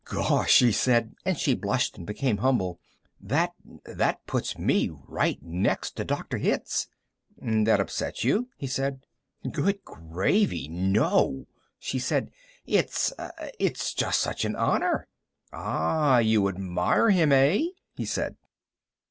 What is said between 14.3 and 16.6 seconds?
an honor." "Ah, You... you